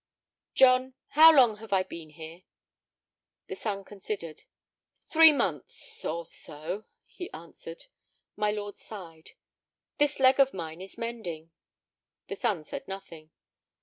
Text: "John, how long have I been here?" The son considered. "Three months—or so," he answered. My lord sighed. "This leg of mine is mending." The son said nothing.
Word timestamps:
"John, 0.55 0.95
how 1.09 1.31
long 1.31 1.57
have 1.57 1.71
I 1.71 1.83
been 1.83 2.09
here?" 2.09 2.41
The 3.45 3.55
son 3.55 3.83
considered. 3.83 4.41
"Three 5.05 5.31
months—or 5.31 6.25
so," 6.25 6.85
he 7.05 7.31
answered. 7.33 7.85
My 8.35 8.49
lord 8.49 8.77
sighed. 8.77 9.33
"This 9.99 10.19
leg 10.19 10.39
of 10.39 10.55
mine 10.55 10.81
is 10.81 10.97
mending." 10.97 11.51
The 12.29 12.35
son 12.35 12.63
said 12.65 12.87
nothing. 12.87 13.29